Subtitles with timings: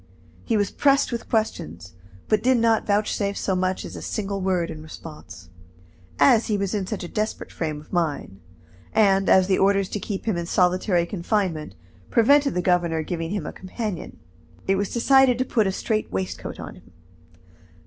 [0.43, 1.93] He was pressed with questions,
[2.27, 5.49] but did not vouchsafe so much as a single word in response.
[6.17, 8.39] As he was in such a desperate frame of mind,
[8.93, 11.75] and as the orders to keep him in solitary confinement
[12.09, 14.17] prevented the governor giving him a companion,
[14.67, 16.93] it was decided to put a straight waistcoat on him.